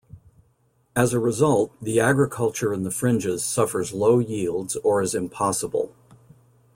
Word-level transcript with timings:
As 0.95 1.13
a 1.13 1.19
result, 1.19 1.73
the 1.79 1.99
agriculture 1.99 2.73
in 2.73 2.81
the 2.81 2.89
fringes 2.89 3.45
suffers 3.45 3.93
low 3.93 4.17
yields 4.17 4.75
or 4.77 5.03
is 5.03 5.13
impossible. 5.13 5.93